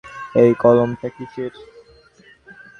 [0.35, 1.53] এই কলামটা কীসের?